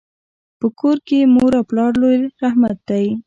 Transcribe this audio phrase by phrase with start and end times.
[0.59, 3.05] په کور کي مور او پلار لوی رحمت دی.